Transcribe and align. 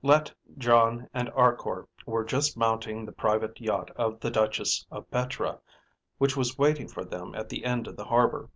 Let, 0.00 0.32
Jon, 0.56 1.06
and 1.12 1.28
Arkor 1.34 1.86
were 2.06 2.24
just 2.24 2.56
mounting 2.56 3.04
the 3.04 3.12
private 3.12 3.60
yacht 3.60 3.90
of 3.94 4.20
the 4.20 4.30
Duchess 4.30 4.86
of 4.90 5.10
Petra 5.10 5.58
which 6.16 6.34
was 6.34 6.56
waiting 6.56 6.88
for 6.88 7.04
them 7.04 7.34
at 7.34 7.50
the 7.50 7.66
end 7.66 7.86
of 7.86 7.96
the 7.98 8.04
harbor. 8.06 8.48